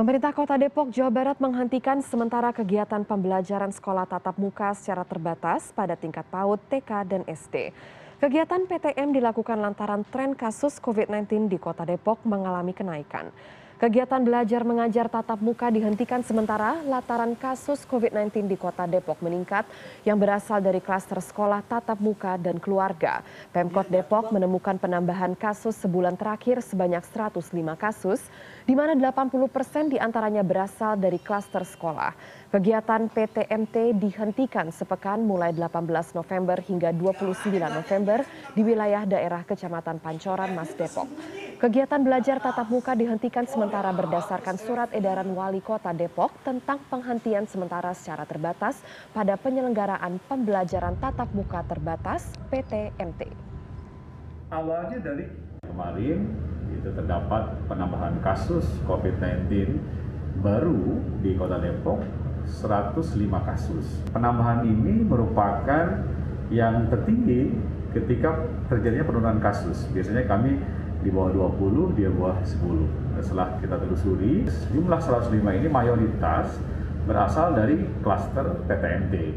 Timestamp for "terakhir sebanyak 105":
26.20-27.40